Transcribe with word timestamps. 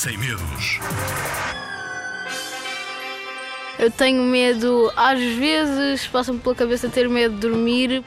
sem 0.00 0.16
medos. 0.16 0.80
Eu 3.78 3.90
tenho 3.90 4.22
medo, 4.22 4.90
às 4.96 5.20
vezes 5.20 6.06
passa-me 6.06 6.38
pela 6.38 6.54
cabeça 6.54 6.88
ter 6.88 7.06
medo 7.06 7.34
de 7.34 7.40
dormir. 7.42 8.02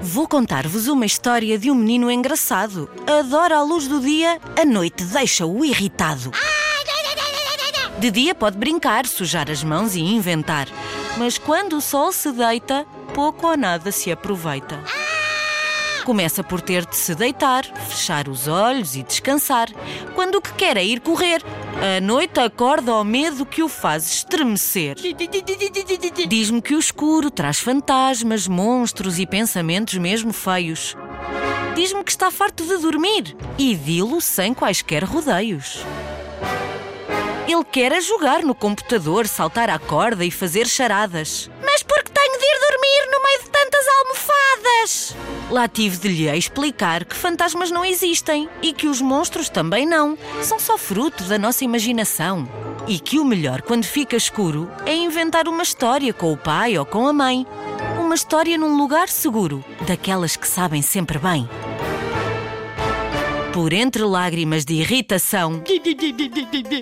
Vou 0.00 0.26
contar-vos 0.26 0.88
uma 0.88 1.04
história 1.04 1.58
de 1.58 1.70
um 1.70 1.74
menino 1.74 2.10
engraçado. 2.10 2.88
Adora 3.06 3.58
a 3.58 3.62
luz 3.62 3.86
do 3.86 4.00
dia, 4.00 4.40
a 4.58 4.64
noite 4.64 5.04
deixa-o 5.04 5.62
irritado. 5.62 6.32
De 7.98 8.10
dia 8.10 8.34
pode 8.34 8.56
brincar, 8.56 9.04
sujar 9.06 9.50
as 9.50 9.62
mãos 9.62 9.94
e 9.94 10.00
inventar. 10.00 10.66
Mas 11.18 11.36
quando 11.36 11.76
o 11.76 11.82
sol 11.82 12.10
se 12.10 12.32
deita, 12.32 12.86
pouco 13.12 13.48
ou 13.48 13.56
nada 13.58 13.92
se 13.92 14.10
aproveita. 14.10 14.80
Começa 16.04 16.42
por 16.42 16.60
ter 16.60 16.84
de 16.84 16.96
se 16.96 17.14
deitar, 17.14 17.64
fechar 17.88 18.28
os 18.28 18.48
olhos 18.48 18.96
e 18.96 19.02
descansar. 19.02 19.68
Quando 20.14 20.36
o 20.36 20.40
que 20.40 20.52
quer 20.54 20.76
é 20.76 20.84
ir 20.84 21.00
correr, 21.00 21.42
a 21.80 22.00
noite 22.00 22.40
acorda 22.40 22.90
ao 22.90 23.04
medo 23.04 23.46
que 23.46 23.62
o 23.62 23.68
faz 23.68 24.06
estremecer. 24.10 24.96
Diz-me 26.28 26.60
que 26.60 26.74
o 26.74 26.78
escuro 26.78 27.30
traz 27.30 27.60
fantasmas, 27.60 28.48
monstros 28.48 29.18
e 29.18 29.26
pensamentos 29.26 29.96
mesmo 29.96 30.32
feios. 30.32 30.96
Diz-me 31.76 32.02
que 32.02 32.10
está 32.10 32.30
farto 32.30 32.64
de 32.64 32.76
dormir 32.78 33.36
e 33.56 33.74
dilo 33.74 34.20
sem 34.20 34.52
quaisquer 34.52 35.04
rodeios. 35.04 35.84
Ele 37.46 37.64
quer 37.64 37.92
é 37.92 38.00
jogar 38.00 38.42
no 38.42 38.54
computador, 38.54 39.26
saltar 39.26 39.70
à 39.70 39.78
corda 39.78 40.24
e 40.24 40.30
fazer 40.30 40.66
charadas. 40.66 41.50
Almofadas? 44.82 45.16
Lá 45.50 45.68
tive 45.68 45.96
de 45.96 46.08
lhe 46.08 46.36
explicar 46.36 47.04
que 47.04 47.14
fantasmas 47.14 47.70
não 47.70 47.84
existem 47.84 48.48
e 48.62 48.72
que 48.72 48.86
os 48.86 49.00
monstros 49.00 49.48
também 49.48 49.86
não. 49.86 50.16
São 50.42 50.58
só 50.58 50.76
fruto 50.76 51.24
da 51.24 51.38
nossa 51.38 51.64
imaginação. 51.64 52.48
E 52.88 52.98
que 52.98 53.18
o 53.18 53.24
melhor 53.24 53.62
quando 53.62 53.84
fica 53.84 54.16
escuro 54.16 54.68
é 54.84 54.94
inventar 54.94 55.46
uma 55.46 55.62
história 55.62 56.12
com 56.12 56.32
o 56.32 56.36
pai 56.36 56.76
ou 56.76 56.84
com 56.84 57.06
a 57.06 57.12
mãe. 57.12 57.46
Uma 58.00 58.14
história 58.14 58.58
num 58.58 58.76
lugar 58.76 59.08
seguro, 59.08 59.64
daquelas 59.86 60.36
que 60.36 60.48
sabem 60.48 60.82
sempre 60.82 61.18
bem. 61.18 61.48
Por 63.52 63.72
entre 63.72 64.02
lágrimas 64.02 64.64
de 64.64 64.74
irritação, 64.74 65.62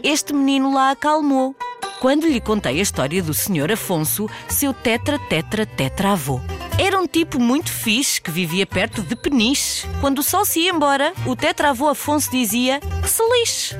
este 0.02 0.32
menino 0.32 0.72
lá 0.72 0.92
acalmou. 0.92 1.54
Quando 2.00 2.26
lhe 2.26 2.40
contei 2.40 2.78
a 2.78 2.82
história 2.82 3.22
do 3.22 3.34
Sr. 3.34 3.72
Afonso, 3.72 4.30
seu 4.48 4.72
tetra 4.72 5.18
tetra 5.18 5.66
tetra 5.66 6.12
avô. 6.12 6.40
Era 6.82 6.98
um 6.98 7.06
tipo 7.06 7.38
muito 7.38 7.70
fixe 7.70 8.18
que 8.18 8.30
vivia 8.30 8.64
perto 8.66 9.02
de 9.02 9.14
Peniche. 9.14 9.86
Quando 10.00 10.20
o 10.20 10.22
sol 10.22 10.46
se 10.46 10.60
ia 10.60 10.70
embora, 10.70 11.12
o 11.26 11.36
tetravô 11.36 11.86
Afonso 11.88 12.30
dizia 12.30 12.80
que 13.02 13.06
se 13.06 13.22
lixe. 13.22 13.76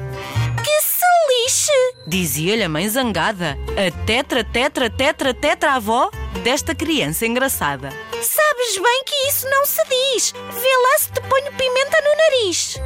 Que 0.63 0.83
se 0.83 1.07
lixe! 1.31 1.73
Dizia-lhe 2.07 2.63
a 2.63 2.69
mãe 2.69 2.87
zangada, 2.91 3.57
a 3.71 4.05
tetra 4.05 4.45
tetra 4.45 4.91
tetra 4.91 5.33
tetra 5.33 5.73
avó 5.77 6.11
desta 6.45 6.75
criança 6.75 7.25
engraçada. 7.25 7.89
Sabes 8.21 8.77
bem 8.77 9.03
que 9.07 9.29
isso 9.29 9.49
não 9.49 9.65
se 9.65 9.81
diz. 9.89 10.33
Vê 10.33 10.77
lá 10.83 10.99
se 10.99 11.11
te 11.11 11.23
ponho 11.23 11.53
pimenta 11.53 12.03
no 12.03 12.17
nariz. 12.19 12.77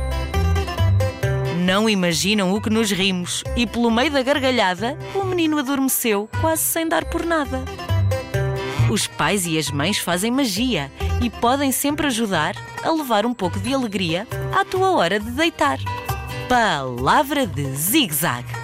Não 1.65 1.91
imaginam 1.91 2.55
o 2.55 2.63
que 2.63 2.71
nos 2.71 2.89
rimos 2.93 3.43
e 3.57 3.67
pelo 3.67 3.91
meio 3.91 4.13
da 4.13 4.23
gargalhada, 4.23 4.97
o 5.13 5.25
menino 5.25 5.59
adormeceu, 5.59 6.31
quase 6.41 6.63
sem 6.63 6.87
dar 6.87 7.05
por 7.05 7.27
nada. 7.27 7.65
Os 8.91 9.07
pais 9.07 9.47
e 9.47 9.59
as 9.59 9.71
mães 9.71 9.99
fazem 9.99 10.31
magia 10.31 10.93
e 11.23 11.31
podem 11.31 11.73
sempre 11.73 12.07
ajudar 12.07 12.55
a 12.83 12.91
levar 12.91 13.25
um 13.25 13.33
pouco 13.33 13.59
de 13.59 13.73
alegria 13.73 14.27
à 14.55 14.65
tua 14.65 14.91
hora 14.93 15.19
de 15.19 15.31
deitar. 15.31 15.79
Palavra 16.49 17.47
de 17.47 17.65
zig-zag. 17.75 18.64